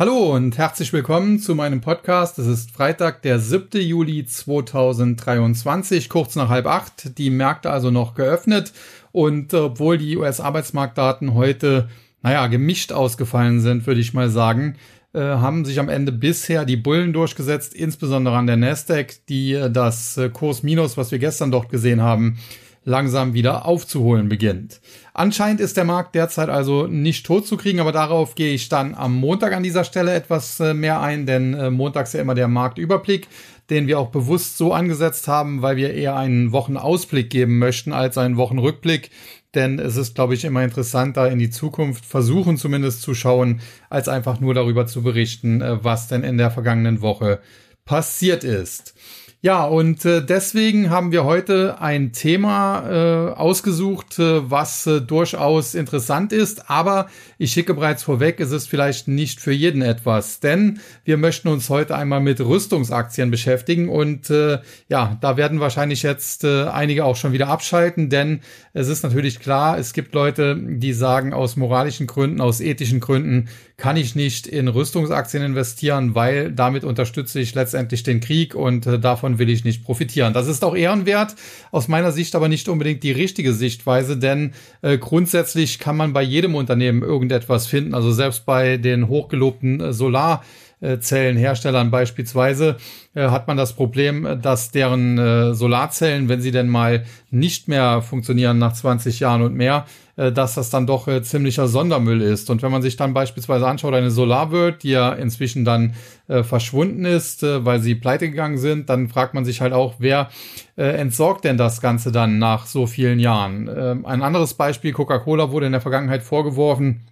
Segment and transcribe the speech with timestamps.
[0.00, 2.38] Hallo und herzlich willkommen zu meinem Podcast.
[2.38, 3.82] Es ist Freitag, der 7.
[3.82, 7.18] Juli 2023, kurz nach halb acht.
[7.18, 8.72] Die Märkte also noch geöffnet.
[9.12, 11.90] Und obwohl die US-Arbeitsmarktdaten heute,
[12.22, 14.76] naja, gemischt ausgefallen sind, würde ich mal sagen,
[15.12, 19.70] äh, haben sich am Ende bisher die Bullen durchgesetzt, insbesondere an der Nasdaq, die äh,
[19.70, 22.38] das äh, Kursminus, was wir gestern dort gesehen haben,
[22.84, 24.80] langsam wieder aufzuholen beginnt.
[25.12, 28.94] Anscheinend ist der Markt derzeit also nicht tot zu kriegen, aber darauf gehe ich dann
[28.94, 32.48] am Montag an dieser Stelle etwas äh, mehr ein, denn äh, montags ja immer der
[32.48, 33.28] Marktüberblick,
[33.68, 38.18] den wir auch bewusst so angesetzt haben, weil wir eher einen Wochenausblick geben möchten als
[38.18, 39.10] einen Wochenrückblick.
[39.54, 44.08] Denn es ist, glaube ich, immer interessanter in die Zukunft versuchen zumindest zu schauen, als
[44.08, 47.40] einfach nur darüber zu berichten, äh, was denn in der vergangenen Woche
[47.84, 48.94] passiert ist.
[49.42, 55.74] Ja, und äh, deswegen haben wir heute ein Thema äh, ausgesucht, äh, was äh, durchaus
[55.74, 57.08] interessant ist, aber
[57.38, 61.70] ich schicke bereits vorweg, es ist vielleicht nicht für jeden etwas, denn wir möchten uns
[61.70, 63.88] heute einmal mit Rüstungsaktien beschäftigen.
[63.88, 64.58] Und äh,
[64.90, 68.40] ja, da werden wahrscheinlich jetzt äh, einige auch schon wieder abschalten, denn
[68.74, 73.48] es ist natürlich klar, es gibt Leute, die sagen, aus moralischen Gründen, aus ethischen Gründen
[73.80, 79.00] kann ich nicht in Rüstungsaktien investieren, weil damit unterstütze ich letztendlich den Krieg und äh,
[79.00, 80.34] davon will ich nicht profitieren.
[80.34, 81.34] Das ist auch ehrenwert,
[81.72, 86.22] aus meiner Sicht aber nicht unbedingt die richtige Sichtweise, denn äh, grundsätzlich kann man bei
[86.22, 87.94] jedem Unternehmen irgendetwas finden.
[87.94, 90.44] Also selbst bei den hochgelobten äh, Solar
[90.80, 92.76] Zellenherstellern beispielsweise
[93.14, 98.02] äh, hat man das Problem, dass deren äh, Solarzellen, wenn sie denn mal nicht mehr
[98.02, 99.84] funktionieren nach 20 Jahren und mehr,
[100.16, 102.50] äh, dass das dann doch äh, ziemlicher Sondermüll ist.
[102.50, 105.94] Und wenn man sich dann beispielsweise anschaut, eine SolarWorld, die ja inzwischen dann
[106.28, 109.96] äh, verschwunden ist, äh, weil sie pleite gegangen sind, dann fragt man sich halt auch,
[109.98, 110.28] wer
[110.76, 113.68] entsorgt denn das Ganze dann nach so vielen Jahren?
[113.68, 117.02] Äh, ein anderes Beispiel, Coca-Cola wurde in der Vergangenheit vorgeworfen,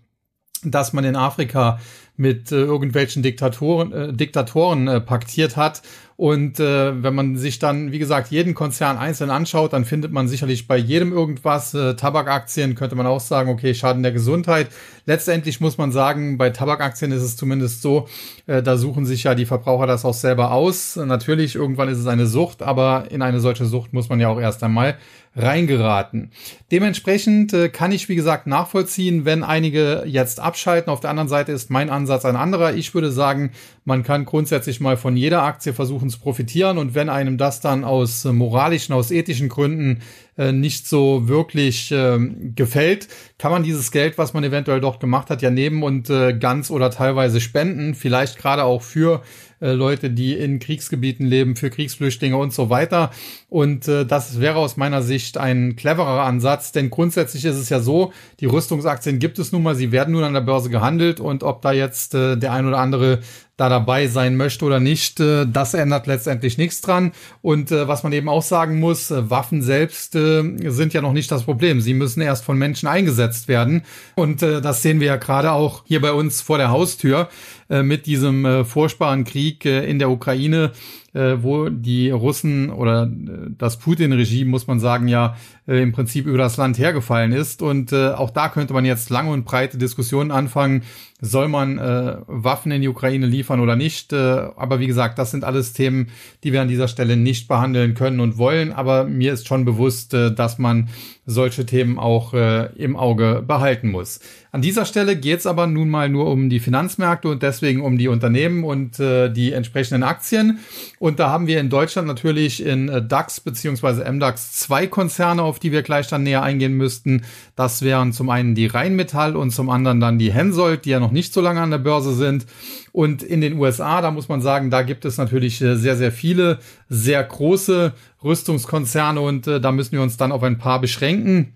[0.65, 1.79] dass man in Afrika
[2.19, 5.83] mit äh, irgendwelchen Diktatoren, äh, Diktatoren äh, paktiert hat.
[6.17, 10.27] Und äh, wenn man sich dann, wie gesagt, jeden Konzern einzeln anschaut, dann findet man
[10.27, 11.75] sicherlich bei jedem irgendwas.
[11.75, 14.67] Äh, Tabakaktien könnte man auch sagen, okay, Schaden der Gesundheit.
[15.07, 18.09] Letztendlich muss man sagen, bei Tabakaktien ist es zumindest so,
[18.49, 20.97] äh, da suchen sich ja die Verbraucher das auch selber aus.
[20.97, 24.41] Natürlich, irgendwann ist es eine Sucht, aber in eine solche Sucht muss man ja auch
[24.41, 24.97] erst einmal
[25.37, 26.33] reingeraten.
[26.73, 30.91] Dementsprechend äh, kann ich, wie gesagt, nachvollziehen, wenn einige jetzt abschalten.
[30.91, 32.75] Auf der anderen Seite ist mein Ansatz ein anderer.
[32.75, 33.51] Ich würde sagen,
[33.85, 37.85] man kann grundsätzlich mal von jeder Aktie versuchen zu profitieren und wenn einem das dann
[37.85, 40.01] aus moralischen, aus ethischen Gründen
[40.37, 42.19] äh, nicht so wirklich äh,
[42.55, 43.09] gefällt,
[43.39, 46.71] kann man dieses Geld, was man eventuell dort gemacht hat, ja nehmen und äh, ganz
[46.71, 47.95] oder teilweise spenden.
[47.95, 49.23] Vielleicht gerade auch für
[49.61, 53.11] äh, Leute, die in Kriegsgebieten leben, für Kriegsflüchtlinge und so weiter.
[53.49, 57.81] Und äh, das wäre aus meiner Sicht ein cleverer Ansatz, denn grundsätzlich ist es ja
[57.81, 61.43] so, die Rüstungsaktien gibt es nun mal, sie werden nun an der Börse gehandelt und
[61.43, 63.21] ob da jetzt äh, der ein oder andere
[63.59, 67.13] da dabei sein möchte oder nicht, äh, das ändert letztendlich nichts dran.
[67.43, 71.31] Und äh, was man eben auch sagen muss, äh, Waffen selbst sind ja noch nicht
[71.31, 71.81] das Problem.
[71.81, 73.83] Sie müssen erst von Menschen eingesetzt werden.
[74.15, 77.29] Und das sehen wir ja gerade auch hier bei uns vor der Haustür
[77.69, 80.73] mit diesem furchtbaren Krieg in der Ukraine
[81.15, 85.37] äh, wo die Russen oder äh, das Putin-Regime, muss man sagen, ja
[85.67, 87.63] äh, im Prinzip über das Land hergefallen ist.
[87.63, 90.83] Und äh, auch da könnte man jetzt lange und breite Diskussionen anfangen,
[91.21, 94.13] soll man äh, Waffen in die Ukraine liefern oder nicht.
[94.13, 96.09] Äh, aber wie gesagt, das sind alles Themen,
[96.45, 98.73] die wir an dieser Stelle nicht behandeln können und wollen.
[98.73, 100.89] Aber mir ist schon bewusst, äh, dass man
[101.27, 104.21] solche Themen auch äh, im Auge behalten muss.
[104.51, 107.99] An dieser Stelle geht es aber nun mal nur um die Finanzmärkte und deswegen um
[107.99, 110.61] die Unternehmen und äh, die entsprechenden Aktien.
[110.99, 115.59] Und da haben wir in Deutschland natürlich in äh, DAX beziehungsweise MDAX zwei Konzerne, auf
[115.59, 117.23] die wir gleich dann näher eingehen müssten.
[117.57, 121.13] Das wären zum einen die Rheinmetall und zum anderen dann die Hensoldt, die ja noch
[121.13, 122.47] nicht so lange an der Börse sind.
[122.93, 126.13] Und in den USA, da muss man sagen, da gibt es natürlich äh, sehr, sehr
[126.13, 127.93] viele, sehr große
[128.25, 131.55] Rüstungskonzerne und äh, da müssen wir uns dann auf ein paar beschränken.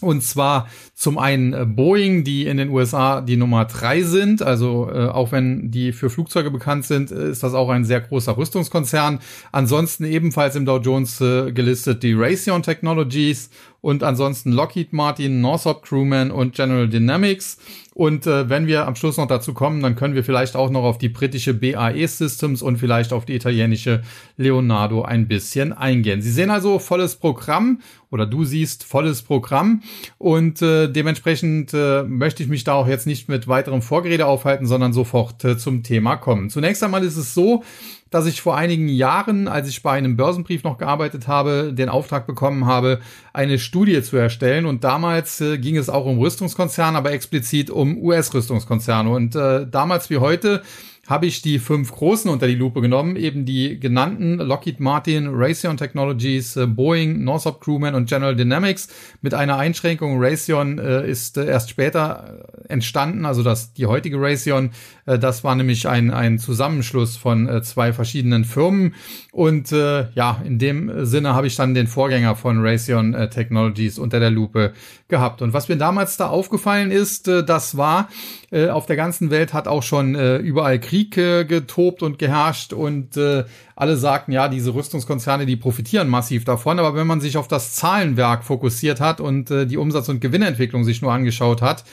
[0.00, 4.42] Und zwar zum einen äh, Boeing, die in den USA die Nummer drei sind.
[4.42, 8.00] Also äh, auch wenn die für Flugzeuge bekannt sind, äh, ist das auch ein sehr
[8.00, 9.20] großer Rüstungskonzern.
[9.52, 15.82] Ansonsten ebenfalls im Dow Jones äh, gelistet die Raytheon Technologies und ansonsten Lockheed Martin, Northrop
[15.86, 17.58] Grumman und General Dynamics.
[17.94, 20.84] Und äh, wenn wir am Schluss noch dazu kommen, dann können wir vielleicht auch noch
[20.84, 24.02] auf die britische BAE Systems und vielleicht auf die italienische
[24.36, 26.22] Leonardo ein bisschen eingehen.
[26.22, 27.80] Sie sehen also volles Programm
[28.10, 29.82] oder du siehst volles Programm
[30.18, 34.66] und äh, dementsprechend äh, möchte ich mich da auch jetzt nicht mit weiterem Vorgerede aufhalten,
[34.66, 36.48] sondern sofort äh, zum Thema kommen.
[36.48, 37.64] Zunächst einmal ist es so,
[38.10, 42.26] dass ich vor einigen Jahren, als ich bei einem Börsenbrief noch gearbeitet habe, den Auftrag
[42.26, 43.00] bekommen habe,
[43.32, 44.66] eine Studie zu erstellen.
[44.66, 49.10] Und damals äh, ging es auch um Rüstungskonzerne, aber explizit um US-Rüstungskonzerne.
[49.10, 50.62] Und äh, damals wie heute
[51.10, 55.76] habe ich die fünf großen unter die Lupe genommen, eben die genannten Lockheed Martin, Raytheon
[55.76, 58.88] Technologies, äh, Boeing, Northrop Grumman und General Dynamics
[59.20, 60.22] mit einer Einschränkung.
[60.22, 64.70] Raytheon äh, ist äh, erst später äh, entstanden, also das die heutige Raytheon,
[65.06, 68.94] äh, das war nämlich ein ein Zusammenschluss von äh, zwei verschiedenen Firmen
[69.32, 74.30] und ja, in dem Sinne habe ich dann den Vorgänger von Raytheon Technologies unter der
[74.30, 74.72] Lupe
[75.08, 75.42] gehabt.
[75.42, 78.08] Und was mir damals da aufgefallen ist, das war
[78.52, 83.16] auf der ganzen Welt hat auch schon überall Krieg Krieg äh, getobt und geherrscht und
[83.16, 83.44] äh,
[83.80, 86.78] alle sagten, ja, diese Rüstungskonzerne, die profitieren massiv davon.
[86.78, 90.84] Aber wenn man sich auf das Zahlenwerk fokussiert hat und äh, die Umsatz- und Gewinnentwicklung
[90.84, 91.84] sich nur angeschaut hat,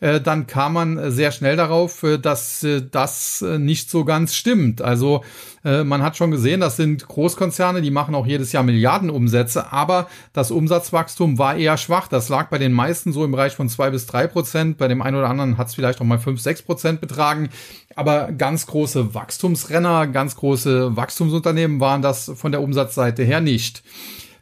[0.00, 4.82] äh, dann kam man sehr schnell darauf, äh, dass äh, das nicht so ganz stimmt.
[4.82, 5.22] Also
[5.66, 10.50] man hat schon gesehen, das sind Großkonzerne, die machen auch jedes Jahr Milliardenumsätze, aber das
[10.50, 12.06] Umsatzwachstum war eher schwach.
[12.06, 14.76] Das lag bei den meisten so im Bereich von zwei bis drei Prozent.
[14.76, 17.48] Bei dem einen oder anderen hat es vielleicht auch mal fünf, sechs Prozent betragen.
[17.96, 20.98] Aber ganz große Wachstumsrenner, ganz große
[21.34, 23.82] Wachstumsunternehmen waren das von der Umsatzseite her nicht.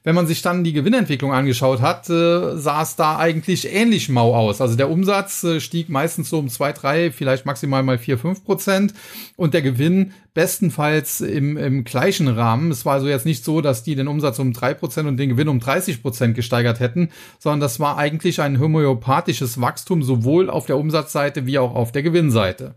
[0.04, 4.34] Wenn man sich dann die Gewinnentwicklung angeschaut hat, äh, sah es da eigentlich ähnlich mau
[4.34, 4.60] aus.
[4.60, 8.44] Also der Umsatz äh, stieg meistens so um zwei, drei, vielleicht maximal mal vier, fünf
[8.44, 8.94] Prozent
[9.36, 12.72] und der Gewinn bestenfalls im, im gleichen Rahmen.
[12.72, 15.28] Es war also jetzt nicht so, dass die den Umsatz um drei Prozent und den
[15.28, 20.66] Gewinn um 30 Prozent gesteigert hätten, sondern das war eigentlich ein homöopathisches Wachstum sowohl auf
[20.66, 22.74] der Umsatzseite wie auch auf der Gewinnseite.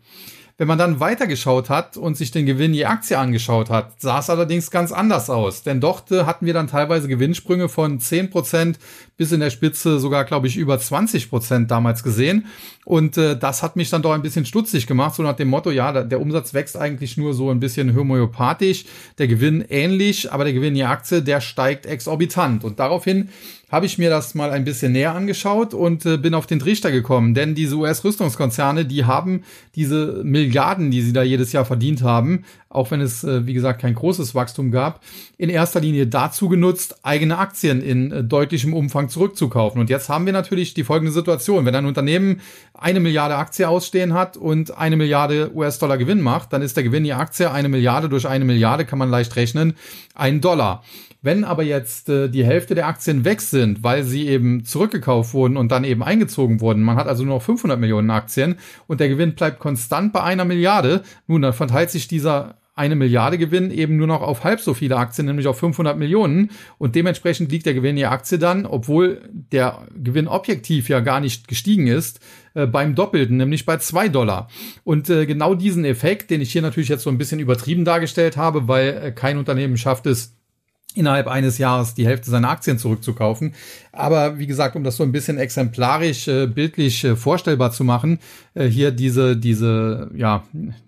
[0.58, 4.30] Wenn man dann weitergeschaut hat und sich den Gewinn je Aktie angeschaut hat, sah es
[4.30, 5.64] allerdings ganz anders aus.
[5.64, 8.76] Denn dort äh, hatten wir dann teilweise Gewinnsprünge von 10%
[9.18, 12.46] bis in der Spitze sogar, glaube ich, über 20% damals gesehen.
[12.86, 15.72] Und äh, das hat mich dann doch ein bisschen stutzig gemacht, so nach dem Motto,
[15.72, 18.86] ja, der Umsatz wächst eigentlich nur so ein bisschen homöopathisch,
[19.18, 22.64] der Gewinn ähnlich, aber der Gewinn je Aktie, der steigt exorbitant.
[22.64, 23.28] Und daraufhin
[23.72, 26.92] habe ich mir das mal ein bisschen näher angeschaut und äh, bin auf den Trichter
[26.92, 27.34] gekommen.
[27.34, 29.44] Denn diese US-Rüstungskonzerne, die haben
[29.76, 33.82] diese Milliarden, die sie da jedes Jahr verdient haben, auch wenn es, äh, wie gesagt,
[33.82, 35.02] kein großes Wachstum gab,
[35.38, 39.82] in erster Linie dazu genutzt, eigene Aktien in äh, deutlichem Umfang zurückzukaufen.
[39.82, 41.66] Und jetzt haben wir natürlich die folgende Situation.
[41.66, 42.42] Wenn ein Unternehmen
[42.74, 47.06] eine Milliarde Aktie ausstehen hat und eine Milliarde US-Dollar Gewinn macht, dann ist der Gewinn
[47.06, 49.74] je Aktie eine Milliarde durch eine Milliarde, kann man leicht rechnen,
[50.14, 50.84] ein Dollar.
[51.26, 55.58] Wenn aber jetzt äh, die Hälfte der Aktien weg sind, weil sie eben zurückgekauft wurden
[55.58, 59.10] und dann eben eingezogen wurden, man hat also nur noch 500 Millionen Aktien und der
[59.10, 63.96] Gewinn bleibt konstant bei einer Milliarde, nun, dann verteilt sich dieser eine Milliarde Gewinn eben
[63.96, 66.52] nur noch auf halb so viele Aktien, nämlich auf 500 Millionen.
[66.78, 71.48] Und dementsprechend liegt der Gewinn je Aktie dann, obwohl der Gewinn objektiv ja gar nicht
[71.48, 72.20] gestiegen ist,
[72.54, 74.50] äh, beim Doppelten, nämlich bei zwei Dollar.
[74.84, 78.36] Und äh, genau diesen Effekt, den ich hier natürlich jetzt so ein bisschen übertrieben dargestellt
[78.36, 80.35] habe, weil äh, kein Unternehmen schafft es,
[80.96, 83.54] innerhalb eines Jahres die Hälfte seiner Aktien zurückzukaufen.
[83.96, 88.20] Aber wie gesagt, um das so ein bisschen exemplarisch, äh, bildlich äh, vorstellbar zu machen,
[88.54, 90.44] äh, hier diese, diese, ja,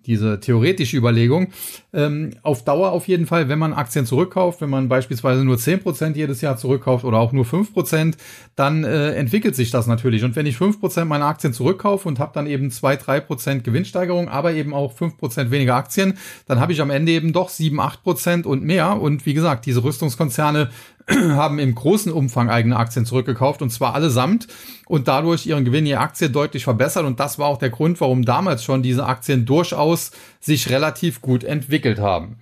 [0.06, 1.48] diese theoretische Überlegung.
[1.94, 5.80] Ähm, auf Dauer auf jeden Fall, wenn man Aktien zurückkauft, wenn man beispielsweise nur zehn
[5.80, 8.18] Prozent jedes Jahr zurückkauft oder auch nur fünf Prozent,
[8.56, 10.24] dann äh, entwickelt sich das natürlich.
[10.24, 13.64] Und wenn ich fünf Prozent meiner Aktien zurückkaufe und habe dann eben zwei, drei Prozent
[13.64, 17.50] Gewinnsteigerung, aber eben auch fünf Prozent weniger Aktien, dann habe ich am Ende eben doch
[17.50, 19.02] sieben, acht Prozent und mehr.
[19.02, 20.70] Und wie gesagt, diese Rüstungskonzerne
[21.10, 24.48] haben im großen Umfang eigene Aktien zurückgekauft und zwar allesamt
[24.88, 28.26] und dadurch ihren Gewinn je Aktie deutlich verbessert und das war auch der Grund, warum
[28.26, 30.12] damals schon diese Aktien durchaus
[30.42, 32.38] sich relativ gut entwickelt haben.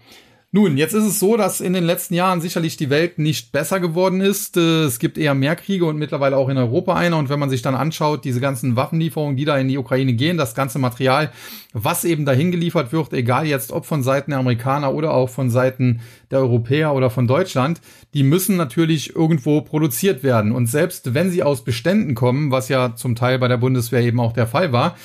[0.56, 3.82] Nun, jetzt ist es so, dass in den letzten Jahren sicherlich die Welt nicht besser
[3.82, 4.56] geworden ist.
[4.56, 7.18] Äh, es gibt eher mehr Kriege und mittlerweile auch in Europa einer.
[7.18, 10.38] Und wenn man sich dann anschaut, diese ganzen Waffenlieferungen, die da in die Ukraine gehen,
[10.38, 11.30] das ganze Material,
[11.74, 15.50] was eben dahin geliefert wird, egal jetzt ob von Seiten der Amerikaner oder auch von
[15.50, 16.00] Seiten
[16.32, 17.82] der Europäer oder von Deutschland,
[18.14, 20.54] die müssen natürlich irgendwo produziert werden.
[20.54, 24.22] Und selbst wenn sie aus Beständen kommen, was ja zum Teil bei der Bundeswehr eben
[24.22, 24.96] auch der Fall war,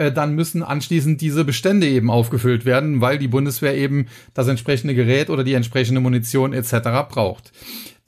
[0.00, 4.94] äh, dann müssen anschließend diese Bestände eben aufgefüllt werden, weil die Bundeswehr eben das entsprechende
[4.94, 6.72] Gerät oder die entsprechende Munition etc.
[7.10, 7.52] braucht.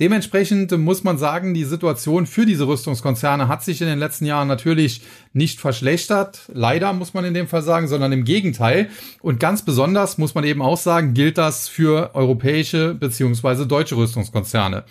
[0.00, 4.48] Dementsprechend muss man sagen, die Situation für diese Rüstungskonzerne hat sich in den letzten Jahren
[4.48, 5.02] natürlich
[5.34, 6.50] nicht verschlechtert.
[6.52, 8.88] Leider muss man in dem Fall sagen, sondern im Gegenteil.
[9.20, 14.84] Und ganz besonders muss man eben auch sagen, gilt das für europäische beziehungsweise deutsche Rüstungskonzerne.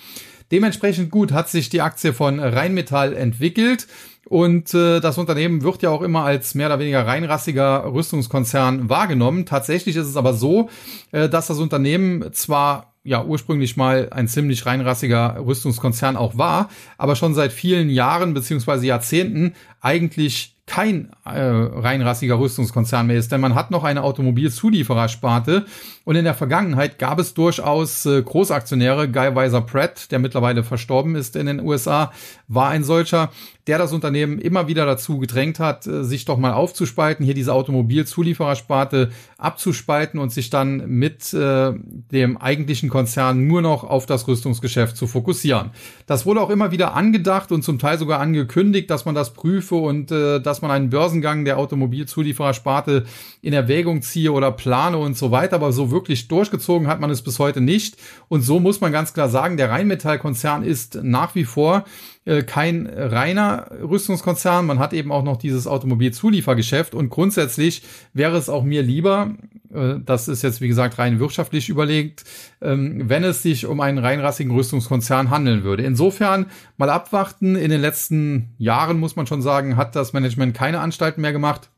[0.52, 3.88] Dementsprechend gut hat sich die Aktie von Rheinmetall entwickelt.
[4.28, 9.46] Und äh, das Unternehmen wird ja auch immer als mehr oder weniger reinrassiger Rüstungskonzern wahrgenommen.
[9.46, 10.70] Tatsächlich ist es aber so,
[11.12, 17.16] äh, dass das Unternehmen zwar ja ursprünglich mal ein ziemlich reinrassiger Rüstungskonzern auch war, aber
[17.16, 23.56] schon seit vielen Jahren beziehungsweise Jahrzehnten eigentlich kein äh, reinrassiger Rüstungskonzern mehr ist, denn man
[23.56, 25.66] hat noch eine Automobilzulieferersparte
[26.06, 31.16] und in der Vergangenheit gab es durchaus äh, Großaktionäre, Guy Weiser Pratt, der mittlerweile verstorben
[31.16, 32.14] ist in den USA,
[32.48, 33.32] war ein solcher,
[33.68, 37.54] der das Unternehmen immer wieder dazu gedrängt hat, äh, sich doch mal aufzuspalten, hier diese
[37.54, 41.74] Automobilzulieferersparte abzuspalten und sich dann mit äh,
[42.12, 45.72] dem eigentlichen Konzern nur noch auf das Rüstungsgeschäft zu fokussieren.
[46.08, 49.76] Das wurde auch immer wieder angedacht und zum Teil sogar angekündigt, dass man das prüfe
[49.76, 53.06] und äh, dass man einen Börsengang der Automobilzulieferersparte
[53.42, 55.56] in Erwägung ziehe oder plane und so weiter.
[55.56, 57.98] Aber so wirklich durchgezogen hat man es bis heute nicht.
[58.28, 61.86] Und so muss man ganz klar sagen, der Rheinmetall-Konzern ist nach wie vor
[62.26, 64.66] äh, kein reiner Rüstungskonzern.
[64.66, 69.36] Man hat eben auch noch dieses Automobilzuliefergeschäft und grundsätzlich wäre es auch mir lieber,
[69.74, 72.24] äh, das ist jetzt wie gesagt rein wirtschaftlich überlegt,
[72.62, 75.84] ähm, wenn es sich um einen reinrassigen Rüstungskonzern handeln würde.
[75.84, 76.46] Insofern
[76.78, 77.56] mal abwarten.
[77.56, 81.72] In den letzten Jahren muss man schon sagen, hat das Management keine Anstalten mehr gemacht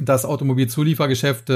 [0.00, 1.48] das Automobilzuliefergeschäft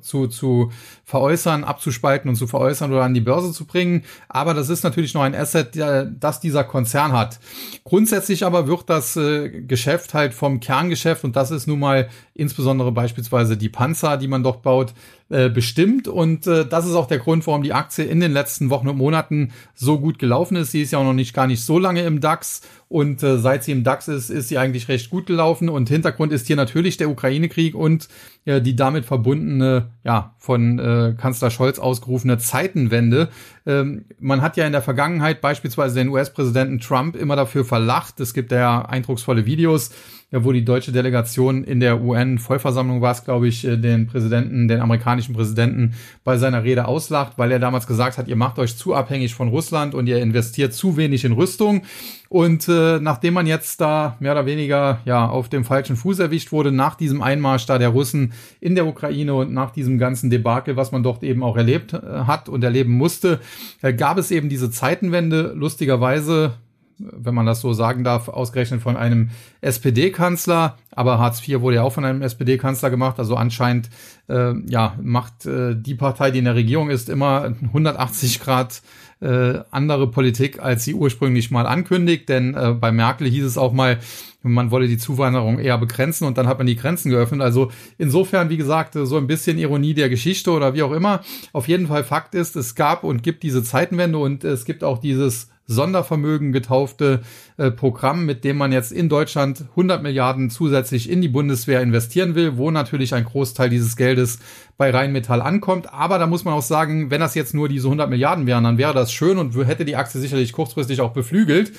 [0.00, 0.70] zu, zu
[1.04, 4.04] veräußern, abzuspalten und zu veräußern oder an die Börse zu bringen.
[4.28, 7.40] Aber das ist natürlich noch ein Asset, das dieser Konzern hat.
[7.84, 12.92] Grundsätzlich aber wird das äh, Geschäft halt vom Kerngeschäft, und das ist nun mal insbesondere
[12.92, 14.94] beispielsweise die Panzer, die man dort baut,
[15.30, 16.08] äh, bestimmt.
[16.08, 18.96] Und äh, das ist auch der Grund, warum die Aktie in den letzten Wochen und
[18.96, 20.72] Monaten so gut gelaufen ist.
[20.72, 22.62] Sie ist ja auch noch nicht gar nicht so lange im DAX.
[22.88, 25.68] Und äh, seit sie im DAX ist, ist sie eigentlich recht gut gelaufen.
[25.68, 28.08] Und Hintergrund ist hier natürlich der Ukraine-Krieg und
[28.44, 33.28] äh, die damit verbundene, ja, von äh, Kanzler Scholz ausgerufene Zeitenwende.
[33.66, 38.18] Ähm, man hat ja in der Vergangenheit beispielsweise den US-Präsidenten Trump immer dafür verlacht.
[38.18, 39.92] Es gibt ja eindrucksvolle Videos,
[40.32, 44.80] wo die deutsche Delegation in der UN-Vollversammlung war es, glaube ich, äh, den Präsidenten, den
[44.80, 48.94] amerikanischen Präsidenten bei seiner Rede auslacht, weil er damals gesagt hat, ihr macht euch zu
[48.94, 51.82] abhängig von Russland und ihr investiert zu wenig in Rüstung.
[52.28, 56.52] Und äh, nachdem man jetzt da mehr oder weniger ja auf dem falschen Fuß erwischt
[56.52, 60.76] wurde, nach diesem Einmarsch da der Russen in der Ukraine und nach diesem ganzen Debakel,
[60.76, 63.40] was man dort eben auch erlebt äh, hat und erleben musste,
[63.82, 65.54] äh, gab es eben diese Zeitenwende.
[65.56, 66.52] Lustigerweise
[67.00, 69.30] wenn man das so sagen darf, ausgerechnet von einem
[69.60, 70.76] SPD-Kanzler.
[70.92, 73.18] Aber Hartz IV wurde ja auch von einem SPD-Kanzler gemacht.
[73.18, 73.88] Also anscheinend
[74.28, 78.82] äh, ja, macht äh, die Partei, die in der Regierung ist, immer 180 Grad
[79.20, 82.28] äh, andere Politik, als sie ursprünglich mal ankündigt.
[82.28, 83.98] Denn äh, bei Merkel hieß es auch mal,
[84.42, 87.42] man wolle die Zuwanderung eher begrenzen und dann hat man die Grenzen geöffnet.
[87.42, 91.20] Also insofern, wie gesagt, so ein bisschen Ironie der Geschichte oder wie auch immer.
[91.52, 94.98] Auf jeden Fall Fakt ist, es gab und gibt diese Zeitenwende und es gibt auch
[94.98, 97.20] dieses Sondervermögen getaufte
[97.56, 102.34] äh, Programm, mit dem man jetzt in Deutschland 100 Milliarden zusätzlich in die Bundeswehr investieren
[102.34, 104.40] will, wo natürlich ein Großteil dieses Geldes
[104.76, 105.92] bei Rheinmetall ankommt.
[105.92, 108.78] Aber da muss man auch sagen, wenn das jetzt nur diese 100 Milliarden wären, dann
[108.78, 111.72] wäre das schön und hätte die Aktie sicherlich kurzfristig auch beflügelt.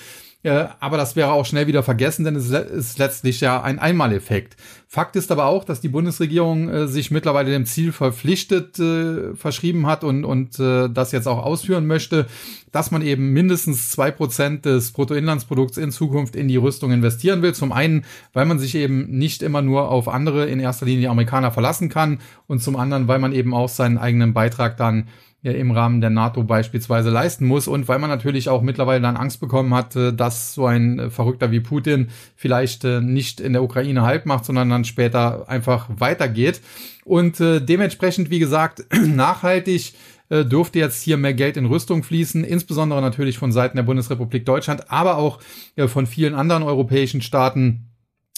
[0.44, 4.56] Äh, aber das wäre auch schnell wieder vergessen, denn es ist letztlich ja ein Einmaleffekt.
[4.88, 9.86] Fakt ist aber auch, dass die Bundesregierung äh, sich mittlerweile dem Ziel verpflichtet äh, verschrieben
[9.86, 12.28] hat und, und das jetzt auch ausführen möchte,
[12.72, 17.54] dass man eben mindestens zwei Prozent des Bruttoinlandsprodukts in Zukunft in die Rüstung investieren will.
[17.54, 21.52] Zum einen, weil man sich eben nicht immer nur auf andere, in erster Linie Amerikaner
[21.52, 25.08] verlassen kann und zum anderen, weil man eben auch seinen eigenen Beitrag dann
[25.44, 29.18] ja im Rahmen der NATO beispielsweise leisten muss und weil man natürlich auch mittlerweile dann
[29.18, 33.54] Angst bekommen hat, äh, dass so ein äh, Verrückter wie Putin vielleicht äh, nicht in
[33.54, 36.62] der Ukraine halt macht, sondern dann später einfach weitergeht.
[37.04, 39.96] Und dementsprechend, wie gesagt, nachhaltig
[40.30, 44.90] dürfte jetzt hier mehr Geld in Rüstung fließen, insbesondere natürlich von Seiten der Bundesrepublik Deutschland,
[44.92, 45.40] aber auch
[45.88, 47.91] von vielen anderen europäischen Staaten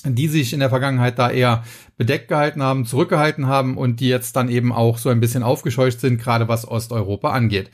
[0.06, 1.64] die sich in der Vergangenheit da eher
[1.96, 6.00] bedeckt gehalten haben, zurückgehalten haben und die jetzt dann eben auch so ein bisschen aufgescheucht
[6.00, 7.70] sind, gerade was Osteuropa angeht.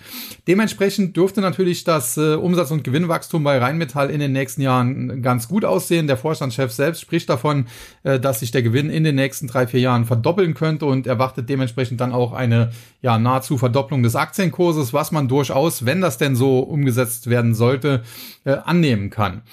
[0.48, 5.48] Dementsprechend dürfte natürlich das äh, Umsatz- und Gewinnwachstum bei Rheinmetall in den nächsten Jahren ganz
[5.48, 6.08] gut aussehen.
[6.08, 7.68] Der Vorstandschef selbst spricht davon,
[8.04, 11.48] äh, dass sich der Gewinn in den nächsten drei, vier Jahren verdoppeln könnte und erwartet
[11.50, 12.72] dementsprechend dann auch eine
[13.02, 18.04] ja nahezu Verdopplung des Aktienkurses, was man durchaus, wenn das denn so umgesetzt werden sollte,
[18.44, 19.44] äh, annehmen kann.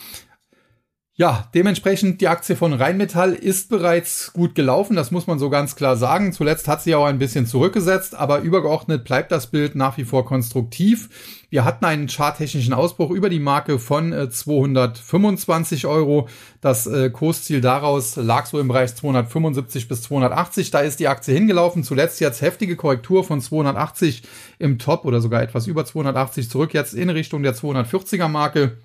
[1.19, 5.75] Ja, dementsprechend die Aktie von Rheinmetall ist bereits gut gelaufen, das muss man so ganz
[5.75, 6.35] klar sagen.
[6.35, 10.27] Zuletzt hat sie auch ein bisschen zurückgesetzt, aber übergeordnet bleibt das Bild nach wie vor
[10.27, 11.09] konstruktiv.
[11.49, 16.29] Wir hatten einen charttechnischen Ausbruch über die Marke von 225 äh, Euro.
[16.61, 20.71] Das äh, Kursziel daraus lag so im Bereich 275 bis 280.
[20.71, 21.83] Da ist die Aktie hingelaufen.
[21.83, 24.23] Zuletzt jetzt heftige Korrektur von 280
[24.59, 28.77] im Top oder sogar etwas über 280 zurück jetzt in Richtung der 240er Marke.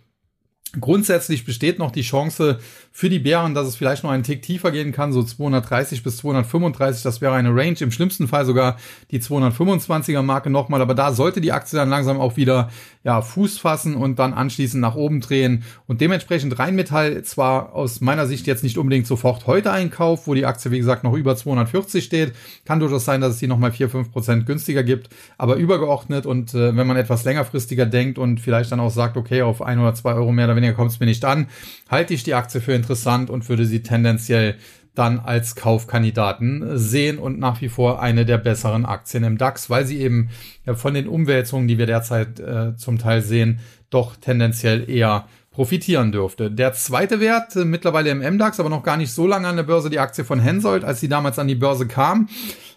[0.79, 2.59] Grundsätzlich besteht noch die Chance
[2.93, 6.17] für die Bären, dass es vielleicht noch einen Tick tiefer gehen kann, so 230 bis
[6.17, 8.77] 235, das wäre eine Range, im schlimmsten Fall sogar
[9.11, 12.69] die 225er Marke nochmal, aber da sollte die Aktie dann langsam auch wieder
[13.03, 15.63] ja, Fuß fassen und dann anschließend nach oben drehen.
[15.87, 20.33] Und dementsprechend Rheinmetall zwar aus meiner Sicht jetzt nicht unbedingt sofort heute ein Kauf, wo
[20.33, 23.71] die Aktie wie gesagt noch über 240 steht, kann durchaus sein, dass es die nochmal
[23.71, 28.71] 4-5 Prozent günstiger gibt, aber übergeordnet und äh, wenn man etwas längerfristiger denkt und vielleicht
[28.71, 31.05] dann auch sagt, okay, auf ein oder zwei Euro mehr oder weniger kommt es mir
[31.05, 31.47] nicht an,
[31.89, 34.55] halte ich die Aktie für interessant und würde sie tendenziell
[34.93, 39.85] dann als Kaufkandidaten sehen und nach wie vor eine der besseren Aktien im DAX, weil
[39.85, 40.29] sie eben
[40.73, 46.49] von den Umwälzungen, die wir derzeit äh, zum Teil sehen, doch tendenziell eher profitieren dürfte.
[46.49, 49.63] Der zweite Wert, äh, mittlerweile im MDAX, aber noch gar nicht so lange an der
[49.63, 52.27] Börse, die Aktie von Hensoldt, als sie damals an die Börse kam,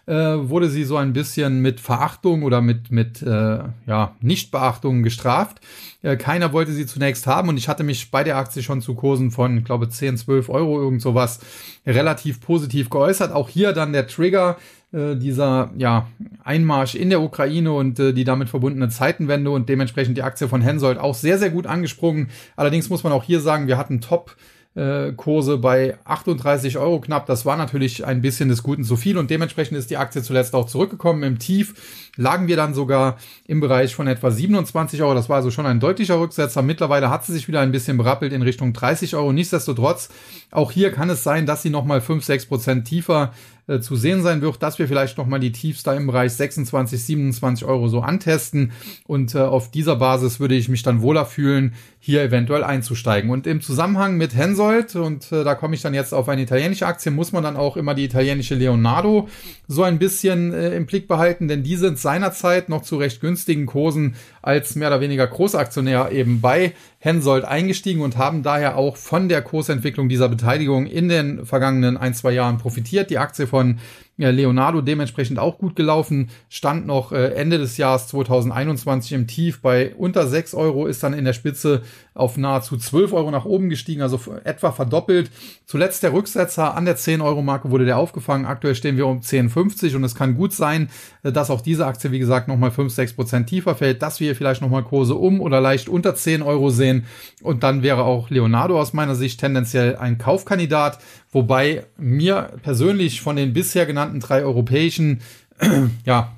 [0.06, 5.60] äh, wurde sie so ein bisschen mit Verachtung oder mit, mit äh, ja, Nichtbeachtung gestraft.
[6.02, 8.94] Äh, keiner wollte sie zunächst haben und ich hatte mich bei der Aktie schon zu
[8.94, 11.40] Kursen von, ich glaube, 10, 12 Euro, irgend sowas,
[11.86, 13.32] relativ positiv geäußert.
[13.32, 14.56] Auch hier dann der Trigger,
[14.94, 16.06] äh, dieser ja,
[16.44, 20.60] Einmarsch in der Ukraine und äh, die damit verbundene Zeitenwende und dementsprechend die Aktie von
[20.60, 22.28] Hensoldt auch sehr, sehr gut angesprungen.
[22.56, 24.36] Allerdings muss man auch hier sagen, wir hatten Top
[24.74, 27.26] äh, Kurse bei 38 Euro knapp.
[27.26, 30.54] Das war natürlich ein bisschen des Guten zu viel und dementsprechend ist die Aktie zuletzt
[30.54, 31.22] auch zurückgekommen.
[31.22, 35.14] Im Tief lagen wir dann sogar im Bereich von etwa 27 Euro.
[35.14, 36.62] Das war also schon ein deutlicher Rücksetzer.
[36.62, 39.32] Mittlerweile hat sie sich wieder ein bisschen berappelt in Richtung 30 Euro.
[39.32, 40.08] Nichtsdestotrotz,
[40.50, 43.32] auch hier kann es sein, dass sie nochmal 5, 6 Prozent tiefer
[43.66, 47.02] äh, zu sehen sein wird, dass wir vielleicht nochmal die Tiefs da im Bereich 26,
[47.02, 48.72] 27 Euro so antesten.
[49.06, 53.30] Und äh, auf dieser Basis würde ich mich dann wohler fühlen, hier eventuell einzusteigen.
[53.30, 56.86] Und im Zusammenhang mit Hensoldt, und äh, da komme ich dann jetzt auf eine italienische
[56.86, 59.28] Aktie, muss man dann auch immer die italienische Leonardo
[59.66, 63.66] so ein bisschen äh, im Blick behalten, denn die sind seinerzeit noch zu recht günstigen
[63.66, 69.28] Kursen als mehr oder weniger Großaktionär eben bei Hensoldt eingestiegen und haben daher auch von
[69.28, 73.10] der Kursentwicklung dieser Beteiligung in den vergangenen ein, zwei Jahren profitiert.
[73.10, 73.80] Die Aktie von
[74.16, 79.94] Leonardo dementsprechend auch gut gelaufen, stand noch äh, Ende des Jahres 2021 im Tief bei
[79.96, 81.82] unter 6 Euro, ist dann in der Spitze
[82.14, 85.30] auf nahezu 12 Euro nach oben gestiegen, also etwa verdoppelt.
[85.66, 88.46] Zuletzt der Rücksetzer an der 10 Euro Marke wurde der aufgefangen.
[88.46, 90.90] Aktuell stehen wir um 10,50 und es kann gut sein,
[91.24, 94.36] äh, dass auch diese Aktie, wie gesagt, nochmal 5, 6 Prozent tiefer fällt, dass wir
[94.36, 97.04] vielleicht nochmal Kurse um oder leicht unter 10 Euro sehen
[97.42, 100.98] und dann wäre auch Leonardo aus meiner Sicht tendenziell ein Kaufkandidat.
[101.34, 105.20] Wobei mir persönlich von den bisher genannten drei europäischen
[106.06, 106.32] ja,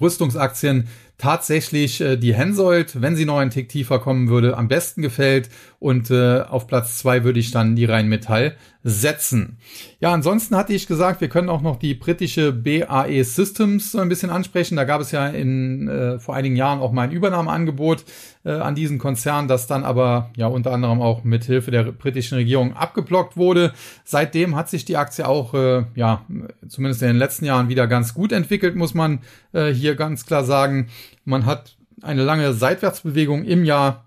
[0.00, 0.86] Rüstungsaktien
[1.18, 5.50] tatsächlich äh, die Hensoldt, wenn sie noch einen Tick tiefer kommen würde, am besten gefällt.
[5.80, 9.58] Und äh, auf Platz zwei würde ich dann die Rheinmetall setzen.
[9.98, 14.08] Ja, ansonsten hatte ich gesagt, wir können auch noch die britische BAE Systems so ein
[14.08, 14.76] bisschen ansprechen.
[14.76, 18.04] Da gab es ja in äh, vor einigen Jahren auch mal ein Übernahmeangebot
[18.44, 22.36] äh, an diesen Konzern, das dann aber ja unter anderem auch mit Hilfe der britischen
[22.36, 23.74] Regierung abgeblockt wurde.
[24.04, 26.24] Seitdem hat sich die Aktie auch äh, ja
[26.66, 29.20] zumindest in den letzten Jahren wieder ganz gut entwickelt, muss man
[29.52, 30.88] äh, hier ganz klar sagen.
[31.26, 34.06] Man hat eine lange Seitwärtsbewegung im Jahr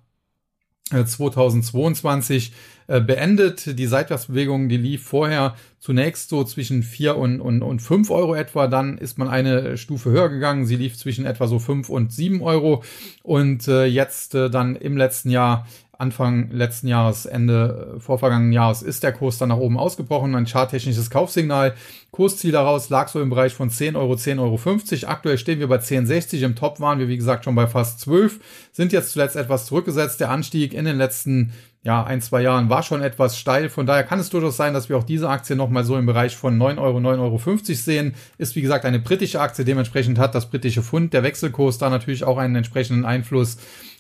[0.90, 2.54] 2022
[2.88, 3.78] äh, beendet.
[3.78, 8.68] Die Seitwärtsbewegung, die lief vorher zunächst so zwischen vier und, und, und fünf Euro etwa.
[8.68, 10.66] Dann ist man eine Stufe höher gegangen.
[10.66, 12.84] Sie lief zwischen etwa so fünf und sieben Euro.
[13.22, 15.66] Und äh, jetzt äh, dann im letzten Jahr
[16.04, 20.36] Anfang letzten Jahres, Ende äh, vorvergangenen Jahres ist der Kurs dann nach oben ausgebrochen.
[20.36, 21.76] Ein charttechnisches Kaufsignal.
[22.12, 25.12] Kursziel daraus lag so im Bereich von 10 Euro, 10,50 Euro.
[25.12, 26.42] Aktuell stehen wir bei 10,60.
[26.42, 28.40] Im Top waren wir, wie gesagt, schon bei fast 12.
[28.72, 30.20] Sind jetzt zuletzt etwas zurückgesetzt.
[30.20, 33.68] Der Anstieg in den letzten ja, ein, zwei Jahren war schon etwas steil.
[33.70, 36.38] Von daher kann es durchaus sein, dass wir auch diese Aktie nochmal so im Bereich
[36.38, 37.40] von 9 Euro, 9,50 Euro
[37.74, 38.16] sehen.
[38.38, 39.66] Ist wie gesagt eine britische Aktie.
[39.66, 43.58] Dementsprechend hat das britische Pfund, der Wechselkurs da natürlich auch einen entsprechenden Einfluss.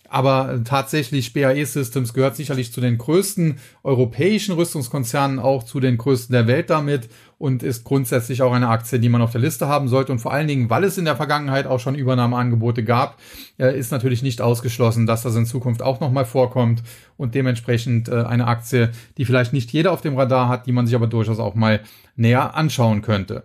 [0.08, 6.32] Aber tatsächlich BAE Systems gehört sicherlich zu den größten europäischen Rüstungskonzernen, auch zu den größten
[6.32, 9.88] der Welt damit und ist grundsätzlich auch eine Aktie, die man auf der Liste haben
[9.88, 10.12] sollte.
[10.12, 13.20] Und vor allen Dingen, weil es in der Vergangenheit auch schon Übernahmeangebote gab,
[13.58, 16.84] äh, ist natürlich nicht ausgeschlossen, dass das in Zukunft auch nochmal vorkommt
[17.18, 20.86] und dementsprechend äh, eine Aktie, die vielleicht nicht jeder auf dem Radar hat, die man
[20.86, 21.82] sich aber durchaus auch mal
[22.16, 23.44] näher anschauen könnte.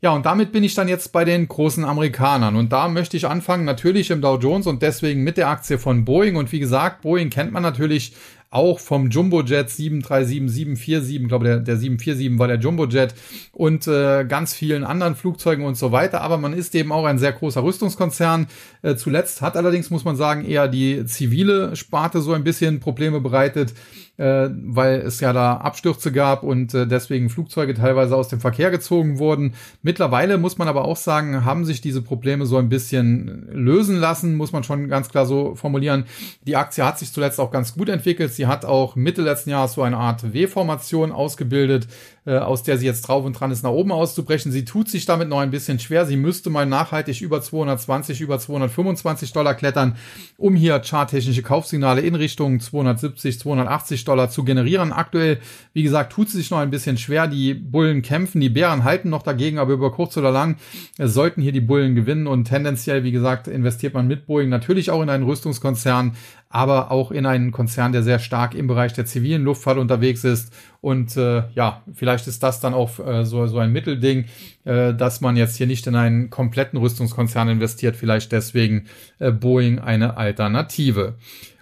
[0.00, 2.56] Ja, und damit bin ich dann jetzt bei den großen Amerikanern.
[2.56, 6.04] Und da möchte ich anfangen, natürlich im Dow Jones und deswegen mit der Aktie von
[6.04, 6.36] Boeing.
[6.36, 8.14] Und wie gesagt, Boeing kennt man natürlich
[8.50, 13.14] auch vom Jumbojet 737, 747, glaube der, der 747 war der Jumbojet
[13.52, 16.22] und äh, ganz vielen anderen Flugzeugen und so weiter.
[16.22, 18.46] Aber man ist eben auch ein sehr großer Rüstungskonzern.
[18.82, 23.20] Äh, zuletzt hat allerdings, muss man sagen, eher die zivile Sparte so ein bisschen Probleme
[23.20, 23.74] bereitet
[24.18, 28.70] äh, weil es ja da Abstürze gab und äh, deswegen Flugzeuge teilweise aus dem Verkehr
[28.70, 29.54] gezogen wurden.
[29.82, 34.36] Mittlerweile muss man aber auch sagen, haben sich diese Probleme so ein bisschen lösen lassen,
[34.36, 36.04] muss man schon ganz klar so formulieren.
[36.46, 38.34] Die Aktie hat sich zuletzt auch ganz gut entwickelt.
[38.38, 41.88] Sie hat auch Mitte letzten Jahres so eine Art W-Formation ausgebildet,
[42.36, 44.52] aus der sie jetzt drauf und dran ist, nach oben auszubrechen.
[44.52, 46.06] Sie tut sich damit noch ein bisschen schwer.
[46.06, 49.96] Sie müsste mal nachhaltig über 220, über 225 Dollar klettern,
[50.36, 54.92] um hier charttechnische Kaufsignale in Richtung 270, 280 Dollar zu generieren.
[54.92, 55.38] Aktuell,
[55.72, 57.26] wie gesagt, tut sie sich noch ein bisschen schwer.
[57.26, 60.56] Die Bullen kämpfen, die Bären halten noch dagegen, aber über kurz oder lang
[60.98, 64.90] äh, sollten hier die Bullen gewinnen und tendenziell, wie gesagt, investiert man mit Boeing natürlich
[64.90, 66.16] auch in einen Rüstungskonzern,
[66.50, 70.52] aber auch in einen Konzern, der sehr stark im Bereich der zivilen Luftfahrt unterwegs ist.
[70.80, 74.26] Und äh, ja, vielleicht ist das dann auch äh, so, so ein Mittelding,
[74.64, 78.86] äh, dass man jetzt hier nicht in einen kompletten Rüstungskonzern investiert, vielleicht deswegen
[79.18, 81.16] äh, Boeing eine Alternative.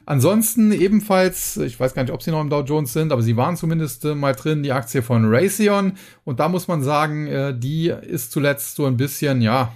[0.09, 3.37] Ansonsten ebenfalls, ich weiß gar nicht, ob sie noch im Dow Jones sind, aber sie
[3.37, 5.95] waren zumindest äh, mal drin, die Aktie von Raytheon.
[6.25, 9.73] Und da muss man sagen, äh, die ist zuletzt so ein bisschen, ja,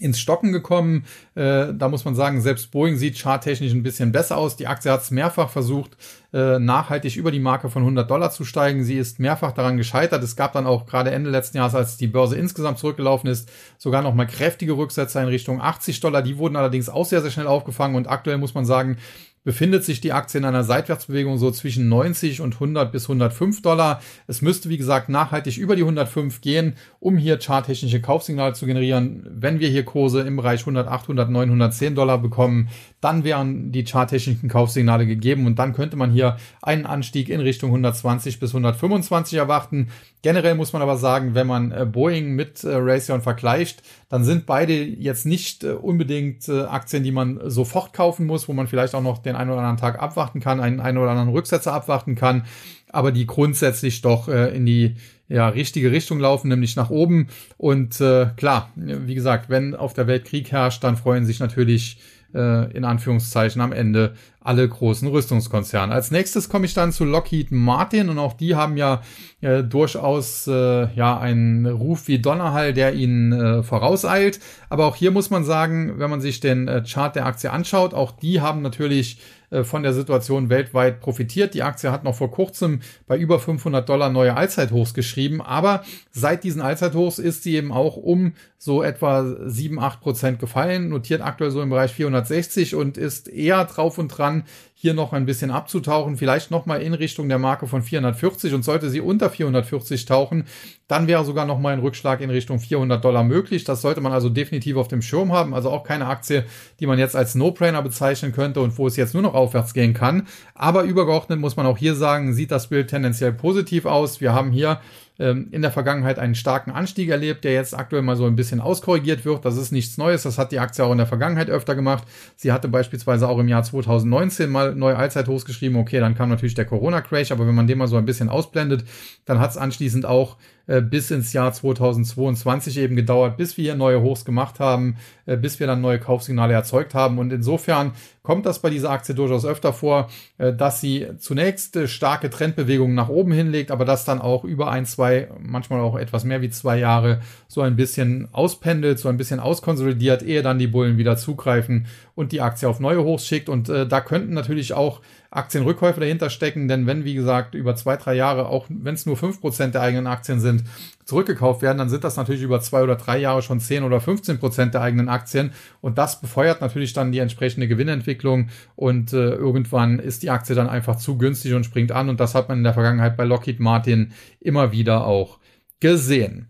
[0.00, 1.04] ins Stocken gekommen.
[1.34, 4.56] Äh, da muss man sagen, selbst Boeing sieht charttechnisch ein bisschen besser aus.
[4.56, 5.96] Die Aktie hat es mehrfach versucht,
[6.32, 8.84] äh, nachhaltig über die Marke von 100 Dollar zu steigen.
[8.84, 10.22] Sie ist mehrfach daran gescheitert.
[10.22, 14.02] Es gab dann auch gerade Ende letzten Jahres, als die Börse insgesamt zurückgelaufen ist, sogar
[14.02, 16.22] noch mal kräftige Rücksätze in Richtung 80 Dollar.
[16.22, 18.98] Die wurden allerdings auch sehr, sehr schnell aufgefangen und aktuell muss man sagen,
[19.42, 24.02] befindet sich die Aktie in einer Seitwärtsbewegung so zwischen 90 und 100 bis 105 Dollar.
[24.26, 29.26] Es müsste, wie gesagt, nachhaltig über die 105 gehen, um hier charttechnische Kaufsignale zu generieren.
[29.30, 32.68] Wenn wir hier Kurse im Bereich 108, 109, 110 Dollar bekommen,
[33.00, 37.70] dann wären die charttechnischen Kaufsignale gegeben und dann könnte man hier einen Anstieg in Richtung
[37.70, 39.88] 120 bis 125 erwarten.
[40.22, 44.44] Generell muss man aber sagen, wenn man äh, Boeing mit äh, Raytheon vergleicht, dann sind
[44.44, 49.02] beide jetzt nicht äh, unbedingt Aktien, die man sofort kaufen muss, wo man vielleicht auch
[49.02, 52.44] noch den einen oder anderen Tag abwarten kann, einen, einen oder anderen Rücksetzer abwarten kann,
[52.88, 54.96] aber die grundsätzlich doch in die
[55.28, 57.28] ja, richtige Richtung laufen, nämlich nach oben.
[57.56, 61.98] Und äh, klar, wie gesagt, wenn auf der Welt Krieg herrscht, dann freuen sich natürlich
[62.34, 65.92] äh, in Anführungszeichen am Ende alle großen Rüstungskonzerne.
[65.92, 69.02] Als nächstes komme ich dann zu Lockheed Martin und auch die haben ja
[69.42, 74.40] äh, durchaus äh, ja einen Ruf wie Donnerhall, der ihnen äh, vorauseilt.
[74.70, 77.92] Aber auch hier muss man sagen, wenn man sich den äh, Chart der Aktie anschaut,
[77.92, 79.18] auch die haben natürlich
[79.50, 81.54] äh, von der Situation weltweit profitiert.
[81.54, 86.44] Die Aktie hat noch vor kurzem bei über 500 Dollar neue Allzeithochs geschrieben, aber seit
[86.44, 91.50] diesen Allzeithochs ist sie eben auch um so etwa 7, 8 Prozent gefallen, notiert aktuell
[91.50, 94.29] so im Bereich 460 und ist eher drauf und dran,
[94.74, 98.88] hier noch ein bisschen abzutauchen, vielleicht nochmal in Richtung der Marke von 440 und sollte
[98.88, 100.46] sie unter 440 tauchen,
[100.88, 103.64] dann wäre sogar nochmal ein Rückschlag in Richtung 400 Dollar möglich.
[103.64, 105.52] Das sollte man also definitiv auf dem Schirm haben.
[105.54, 106.44] Also auch keine Aktie,
[106.80, 109.92] die man jetzt als No-Brainer bezeichnen könnte und wo es jetzt nur noch aufwärts gehen
[109.92, 110.26] kann.
[110.54, 114.22] Aber übergeordnet muss man auch hier sagen, sieht das Bild tendenziell positiv aus.
[114.22, 114.80] Wir haben hier
[115.20, 118.60] ähm, in der Vergangenheit einen starken Anstieg erlebt, der jetzt aktuell mal so ein bisschen
[118.60, 119.44] auskorrigiert wird.
[119.44, 120.22] Das ist nichts Neues.
[120.22, 122.04] Das hat die Aktie auch in der Vergangenheit öfter gemacht.
[122.36, 125.76] Sie hatte beispielsweise auch im Jahr 2019 mal neue Allzeithochs geschrieben.
[125.76, 128.84] Okay, dann kam natürlich der Corona-Crash, aber wenn man den mal so ein bisschen ausblendet,
[129.26, 130.38] dann hat es anschließend auch
[130.70, 135.36] äh, bis ins Jahr 2022 eben gedauert, bis wir hier neue Hochs gemacht haben, äh,
[135.36, 137.18] bis wir dann neue Kaufsignale erzeugt haben.
[137.18, 137.90] Und insofern
[138.22, 143.08] kommt das bei dieser Aktie durchaus öfter vor, äh, dass sie zunächst starke Trendbewegungen nach
[143.08, 146.78] oben hinlegt, aber das dann auch über ein, zwei, manchmal auch etwas mehr wie zwei
[146.78, 151.86] Jahre so ein bisschen auspendelt, so ein bisschen auskonsolidiert, ehe dann die Bullen wieder zugreifen
[152.20, 153.48] und die Aktie auf neue Hochs schickt.
[153.48, 157.96] Und äh, da könnten natürlich auch Aktienrückkäufe dahinter stecken, denn wenn, wie gesagt, über zwei,
[157.96, 160.64] drei Jahre, auch wenn es nur fünf Prozent der eigenen Aktien sind,
[161.06, 164.38] zurückgekauft werden, dann sind das natürlich über zwei oder drei Jahre schon zehn oder 15
[164.38, 165.52] Prozent der eigenen Aktien.
[165.80, 168.50] Und das befeuert natürlich dann die entsprechende Gewinnentwicklung.
[168.76, 172.10] Und äh, irgendwann ist die Aktie dann einfach zu günstig und springt an.
[172.10, 175.38] Und das hat man in der Vergangenheit bei Lockheed Martin immer wieder auch
[175.80, 176.48] gesehen.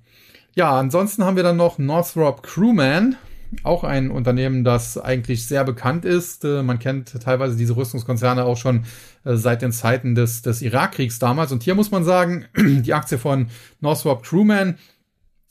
[0.57, 3.17] Ja, ansonsten haben wir dann noch Northrop Crewman
[3.63, 6.45] auch ein Unternehmen, das eigentlich sehr bekannt ist.
[6.45, 8.85] Äh, man kennt teilweise diese Rüstungskonzerne auch schon
[9.25, 11.53] äh, seit den Zeiten des, des Irakkriegs damals.
[11.53, 13.49] Und hier muss man sagen, die Aktie von
[13.81, 14.79] Northrop Crewman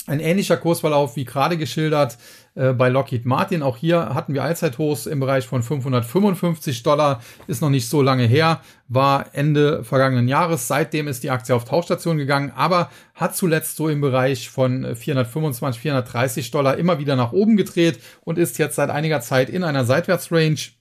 [0.08, 2.18] ein ähnlicher Kursverlauf wie gerade geschildert
[2.60, 3.64] äh, bei Lockheed Martin.
[3.64, 7.22] Auch hier hatten wir Allzeithochs im Bereich von 555 Dollar.
[7.48, 10.68] Ist noch nicht so lange her, war Ende vergangenen Jahres.
[10.68, 15.82] Seitdem ist die Aktie auf Tauchstation gegangen, aber hat zuletzt so im Bereich von 425,
[15.82, 19.86] 430 Dollar immer wieder nach oben gedreht und ist jetzt seit einiger Zeit in einer
[19.86, 20.72] Seitwärtsrange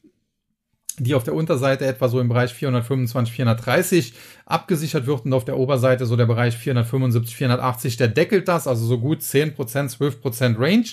[1.01, 4.15] die auf der Unterseite etwa so im Bereich 425, 430
[4.47, 8.85] abgesichert wird und auf der Oberseite so der Bereich 475, 480, der deckelt das, also
[8.85, 10.89] so gut 10%, 12% Range.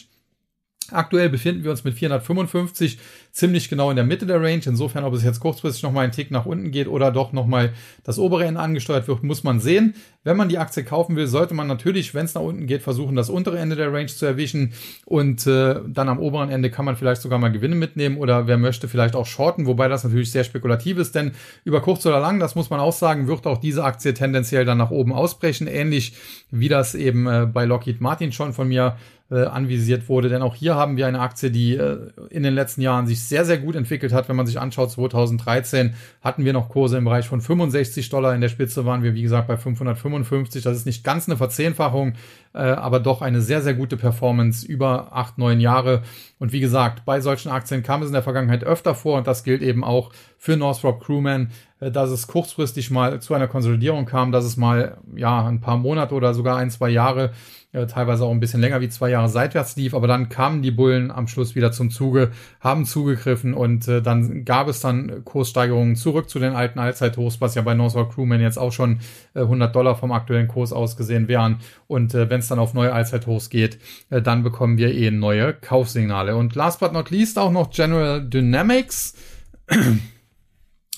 [0.91, 2.99] Aktuell befinden wir uns mit 455
[3.31, 4.61] ziemlich genau in der Mitte der Range.
[4.65, 8.19] Insofern, ob es jetzt kurzfristig nochmal einen Tick nach unten geht oder doch nochmal das
[8.19, 9.95] obere Ende angesteuert wird, muss man sehen.
[10.23, 13.15] Wenn man die Aktie kaufen will, sollte man natürlich, wenn es nach unten geht, versuchen,
[13.15, 14.73] das untere Ende der Range zu erwischen.
[15.05, 18.57] Und äh, dann am oberen Ende kann man vielleicht sogar mal Gewinne mitnehmen oder wer
[18.57, 21.31] möchte, vielleicht auch shorten, wobei das natürlich sehr spekulativ ist, denn
[21.63, 24.77] über kurz oder lang, das muss man auch sagen, wird auch diese Aktie tendenziell dann
[24.77, 26.13] nach oben ausbrechen, ähnlich
[26.51, 28.95] wie das eben äh, bei Lockheed Martin schon von mir
[29.31, 30.29] äh, anvisiert wurde.
[30.29, 33.43] Denn auch hier haben wir eine Aktie, die äh, in den letzten Jahren sich sehr,
[33.43, 34.29] sehr gut entwickelt hat.
[34.29, 38.35] Wenn man sich anschaut, 2013 hatten wir noch Kurse im Bereich von 65 Dollar.
[38.35, 40.63] In der Spitze waren wir, wie gesagt, bei 555.
[40.63, 42.13] Das ist nicht ganz eine Verzehnfachung,
[42.53, 46.03] äh, aber doch eine sehr, sehr gute Performance über acht, neun Jahre.
[46.37, 49.43] Und wie gesagt, bei solchen Aktien kam es in der Vergangenheit öfter vor und das
[49.43, 54.31] gilt eben auch für Northrop Crewman, äh, dass es kurzfristig mal zu einer Konsolidierung kam,
[54.31, 57.31] dass es mal ja ein paar Monate oder sogar ein, zwei Jahre
[57.71, 60.71] äh, teilweise auch ein bisschen länger wie zwei Jahre seitwärts lief, aber dann kamen die
[60.71, 65.95] Bullen am Schluss wieder zum Zuge, haben zugegriffen und äh, dann gab es dann Kurssteigerungen
[65.95, 68.99] zurück zu den alten Allzeithochs, was ja bei Northrop Crewman jetzt auch schon
[69.33, 71.57] äh, 100 Dollar vom aktuellen Kurs ausgesehen wären.
[71.87, 76.55] Und wenn es dann auf neue Allzeithochs geht, dann bekommen wir eh neue Kaufsignale und
[76.55, 79.13] last but not least auch noch General Dynamics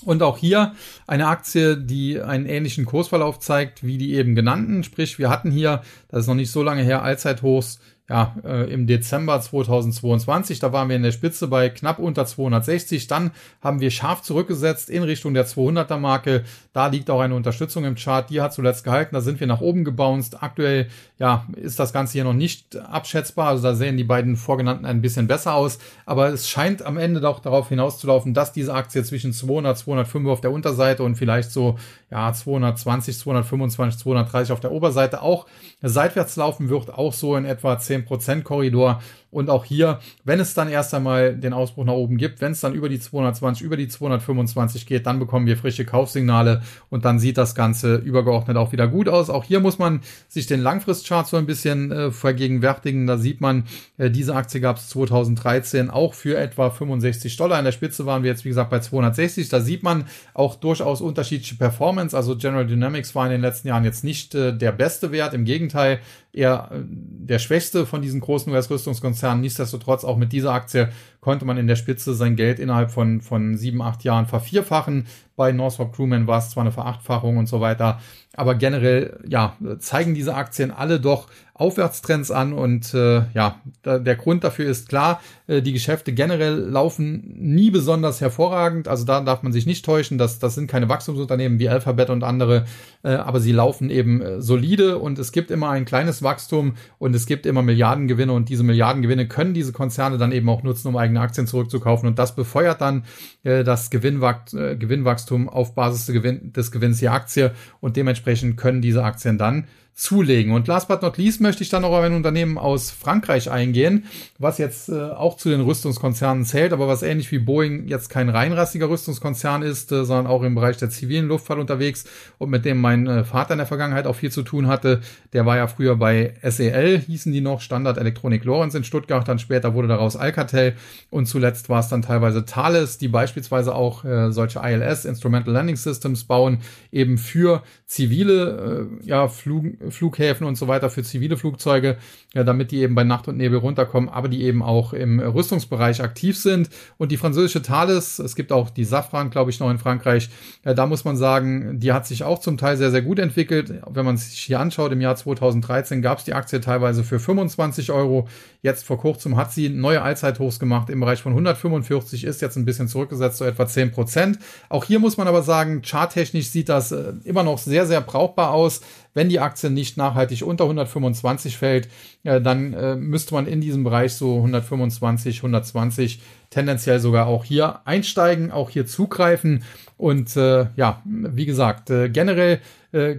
[0.06, 0.74] und auch hier
[1.06, 4.84] eine Aktie, die einen ähnlichen Kursverlauf zeigt wie die eben genannten.
[4.84, 8.88] Sprich, wir hatten hier, das ist noch nicht so lange her, Allzeithochs ja, äh, im
[8.88, 10.60] Dezember 2022.
[10.60, 13.08] Da waren wir in der Spitze bei knapp unter 260.
[13.08, 16.44] Dann haben wir scharf zurückgesetzt in Richtung der 200er Marke.
[16.72, 18.30] Da liegt auch eine Unterstützung im Chart.
[18.30, 19.14] Die hat zuletzt gehalten.
[19.14, 20.42] Da sind wir nach oben gebounced.
[20.42, 20.88] Aktuell,
[21.20, 23.50] ja, ist das Ganze hier noch nicht abschätzbar.
[23.50, 25.78] Also da sehen die beiden vorgenannten ein bisschen besser aus.
[26.06, 30.40] Aber es scheint am Ende doch darauf hinauszulaufen, dass diese Aktie zwischen 200, 205 auf
[30.40, 31.78] der Unterseite und vielleicht so,
[32.10, 35.46] ja, 220, 225, 230 auf der Oberseite auch
[35.82, 36.94] seitwärts laufen wird.
[36.94, 39.02] Auch so in etwa 10 10% Korridor.
[39.30, 42.62] Und auch hier, wenn es dann erst einmal den Ausbruch nach oben gibt, wenn es
[42.62, 47.20] dann über die 220, über die 225 geht, dann bekommen wir frische Kaufsignale und dann
[47.20, 49.30] sieht das Ganze übergeordnet auch wieder gut aus.
[49.30, 53.06] Auch hier muss man sich den Langfristchart so ein bisschen äh, vergegenwärtigen.
[53.06, 53.66] Da sieht man,
[53.98, 57.60] äh, diese Aktie gab es 2013 auch für etwa 65 Dollar.
[57.60, 59.50] In der Spitze waren wir jetzt, wie gesagt, bei 260.
[59.50, 62.16] Da sieht man auch durchaus unterschiedliche Performance.
[62.16, 65.34] Also General Dynamics war in den letzten Jahren jetzt nicht äh, der beste Wert.
[65.34, 66.00] Im Gegenteil,
[66.34, 69.17] eher äh, der schwächste von diesen großen US-Rüstungskonzernen.
[69.24, 70.90] Nichtsdestotrotz auch mit dieser Aktie
[71.22, 75.08] konnte man in der Spitze sein Geld innerhalb von, von sieben, acht Jahren vervierfachen.
[75.36, 78.00] Bei Northrop Crewman war es zwar eine Verachtfachung und so weiter,
[78.36, 84.16] aber generell, ja, zeigen diese Aktien alle doch Aufwärtstrends an und äh, ja, da, der
[84.16, 89.42] Grund dafür ist klar, äh, die Geschäfte generell laufen nie besonders hervorragend, also da darf
[89.42, 92.66] man sich nicht täuschen, dass das sind keine Wachstumsunternehmen wie Alphabet und andere,
[93.04, 97.16] äh, aber sie laufen eben äh, solide und es gibt immer ein kleines Wachstum und
[97.16, 100.98] es gibt immer Milliardengewinne und diese Milliardengewinne können diese Konzerne dann eben auch nutzen, um
[100.98, 103.04] eigene Aktien zurückzukaufen und das befeuert dann
[103.44, 109.04] äh, das Gewinnwach äh, Gewinnwachstum auf Basis des Gewinns der Aktie und dementsprechend können diese
[109.04, 109.66] Aktien dann
[109.98, 110.54] zulegen.
[110.54, 114.06] Und last but not least möchte ich dann noch auf ein Unternehmen aus Frankreich eingehen,
[114.38, 118.30] was jetzt äh, auch zu den Rüstungskonzernen zählt, aber was ähnlich wie Boeing jetzt kein
[118.30, 122.06] reinrassiger Rüstungskonzern ist, äh, sondern auch im Bereich der zivilen Luftfahrt unterwegs
[122.38, 125.02] und mit dem mein äh, Vater in der Vergangenheit auch viel zu tun hatte.
[125.34, 129.40] Der war ja früher bei SEL, hießen die noch, Standard Electronic Lorenz in Stuttgart, dann
[129.40, 130.76] später wurde daraus Alcatel
[131.10, 135.76] und zuletzt war es dann teilweise Thales, die beispielsweise auch äh, solche ILS, Instrumental Landing
[135.76, 136.60] Systems bauen,
[136.92, 141.98] eben für zivile äh, ja, Flug Flughäfen und so weiter für zivile Flugzeuge,
[142.34, 146.02] ja, damit die eben bei Nacht und Nebel runterkommen, aber die eben auch im Rüstungsbereich
[146.02, 146.70] aktiv sind.
[146.98, 150.30] Und die französische Thales, es gibt auch die Safran, glaube ich, noch in Frankreich,
[150.66, 153.74] ja, da muss man sagen, die hat sich auch zum Teil sehr, sehr gut entwickelt.
[153.90, 157.92] Wenn man sich hier anschaut, im Jahr 2013 gab es die Aktie teilweise für 25
[157.92, 158.28] Euro.
[158.62, 162.66] Jetzt vor kurzem hat sie neue Allzeithochs gemacht im Bereich von 145, ist jetzt ein
[162.66, 164.40] bisschen zurückgesetzt, so etwa 10 Prozent.
[164.70, 168.52] Auch hier muss man aber sagen, charttechnisch sieht das äh, immer noch sehr, sehr brauchbar
[168.52, 168.82] aus.
[169.18, 171.90] Wenn die Aktie nicht nachhaltig unter 125 fällt,
[172.24, 177.80] äh, dann äh, müsste man in diesem Bereich so 125, 120 tendenziell sogar auch hier
[177.86, 179.64] einsteigen, auch hier zugreifen.
[179.98, 182.60] Und äh, ja, wie gesagt, generell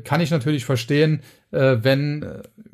[0.04, 2.24] kann ich natürlich verstehen, wenn,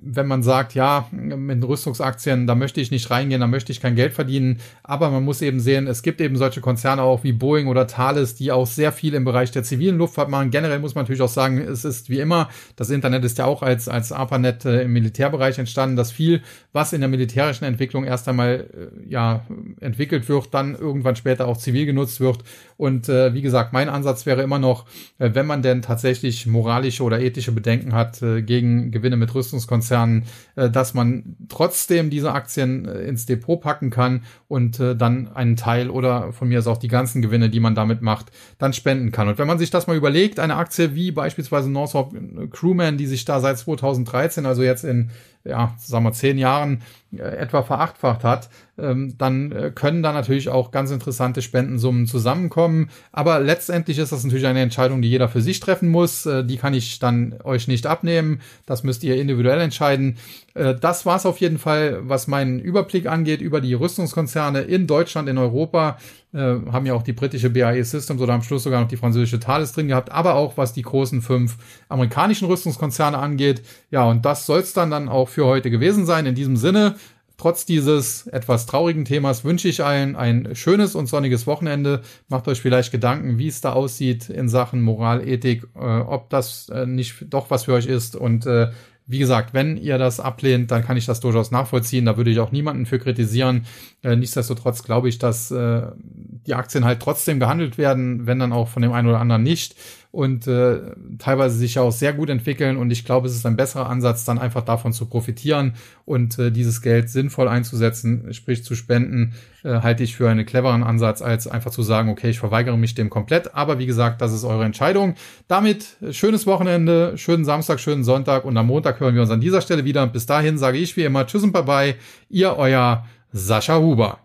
[0.06, 3.96] wenn man sagt, ja, mit Rüstungsaktien, da möchte ich nicht reingehen, da möchte ich kein
[3.96, 4.60] Geld verdienen.
[4.82, 8.34] Aber man muss eben sehen, es gibt eben solche Konzerne auch wie Boeing oder Thales,
[8.34, 10.50] die auch sehr viel im Bereich der zivilen Luftfahrt machen.
[10.50, 13.62] Generell muss man natürlich auch sagen, es ist wie immer, das Internet ist ja auch
[13.62, 18.28] als, als ARPANET äh, im Militärbereich entstanden, dass viel, was in der militärischen Entwicklung erst
[18.28, 19.46] einmal äh, ja,
[19.80, 22.44] entwickelt wird, dann irgendwann später auch zivil genutzt wird.
[22.76, 24.86] Und äh, wie gesagt, mein Ansatz wäre immer noch,
[25.18, 29.93] äh, wenn man denn tatsächlich moralische oder ethische Bedenken hat äh, gegen Gewinne mit Rüstungskonzernen,
[29.94, 30.24] Rüstungskonzernen,
[30.56, 35.56] äh, dass man trotzdem diese Aktien äh, ins Depot packen kann und äh, dann einen
[35.56, 39.12] Teil oder von mir aus auch die ganzen Gewinne, die man damit macht, dann spenden
[39.12, 39.28] kann.
[39.28, 42.14] Und wenn man sich das mal überlegt, eine Aktie wie beispielsweise Northrop
[42.50, 45.10] Crewman, die sich da seit 2013, also jetzt in
[45.44, 46.80] ja, sagen wir, zehn Jahren
[47.18, 52.90] etwa verachtfacht hat, ähm, dann äh, können da natürlich auch ganz interessante Spendensummen zusammenkommen.
[53.12, 56.26] Aber letztendlich ist das natürlich eine Entscheidung, die jeder für sich treffen muss.
[56.26, 58.40] Äh, die kann ich dann euch nicht abnehmen.
[58.66, 60.16] Das müsst ihr individuell entscheiden.
[60.54, 65.28] Äh, das war's auf jeden Fall, was meinen Überblick angeht über die Rüstungskonzerne in Deutschland,
[65.28, 65.98] in Europa.
[66.34, 66.38] Äh,
[66.72, 69.70] haben ja auch die britische BAE Systems oder am Schluss sogar noch die französische Thales
[69.70, 71.56] drin gehabt, aber auch was die großen fünf
[71.88, 73.62] amerikanischen Rüstungskonzerne angeht.
[73.92, 76.26] Ja, und das soll's dann dann auch für heute gewesen sein.
[76.26, 76.96] In diesem Sinne,
[77.36, 82.02] Trotz dieses etwas traurigen Themas wünsche ich allen ein schönes und sonniges Wochenende.
[82.28, 86.68] Macht euch vielleicht Gedanken, wie es da aussieht in Sachen Moral, Ethik, äh, ob das
[86.68, 88.70] äh, nicht doch was für euch ist und äh,
[89.06, 92.06] wie gesagt, wenn ihr das ablehnt, dann kann ich das durchaus nachvollziehen.
[92.06, 93.66] Da würde ich auch niemanden für kritisieren.
[94.02, 98.68] Äh, nichtsdestotrotz glaube ich, dass äh, die Aktien halt trotzdem gehandelt werden, wenn dann auch
[98.68, 99.76] von dem einen oder anderen nicht
[100.14, 100.78] und äh,
[101.18, 102.76] teilweise sich auch sehr gut entwickeln.
[102.76, 105.74] Und ich glaube, es ist ein besserer Ansatz, dann einfach davon zu profitieren
[106.04, 110.84] und äh, dieses Geld sinnvoll einzusetzen, sprich zu spenden, äh, halte ich für einen cleveren
[110.84, 113.56] Ansatz, als einfach zu sagen, okay, ich verweigere mich dem komplett.
[113.56, 115.14] Aber wie gesagt, das ist eure Entscheidung.
[115.48, 119.40] Damit äh, schönes Wochenende, schönen Samstag, schönen Sonntag und am Montag hören wir uns an
[119.40, 120.06] dieser Stelle wieder.
[120.06, 121.96] Bis dahin sage ich wie immer Tschüss und Bye-bye,
[122.30, 124.20] ihr euer Sascha Huber.